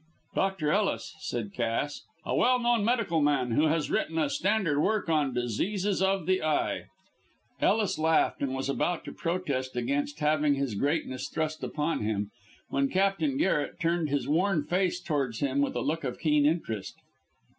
"Dr. 0.33 0.71
Ellis," 0.71 1.13
said 1.19 1.53
Cass; 1.53 2.01
"a 2.25 2.35
well 2.35 2.57
known 2.57 2.83
medical 2.83 3.21
man, 3.21 3.51
who 3.51 3.67
has 3.67 3.91
written 3.91 4.17
a 4.17 4.31
standard 4.31 4.81
work 4.81 5.09
on 5.09 5.31
'Diseases 5.35 6.01
of 6.01 6.25
the 6.25 6.41
Eye.'" 6.41 6.85
Ellis 7.61 7.99
laughed, 7.99 8.41
and 8.41 8.55
was 8.55 8.67
about 8.67 9.05
to 9.05 9.11
protest 9.11 9.75
against 9.75 10.19
having 10.19 10.59
this 10.59 10.73
greatness 10.73 11.29
thrust 11.29 11.63
upon 11.63 11.99
him, 11.99 12.31
when 12.69 12.87
Captain 12.89 13.37
Garret 13.37 13.79
turned 13.79 14.09
his 14.09 14.27
worn 14.27 14.63
face 14.63 14.99
towards 14.99 15.39
him 15.39 15.61
with 15.61 15.75
a 15.75 15.81
look 15.81 16.03
of 16.03 16.17
keen 16.19 16.47
interest. 16.47 16.95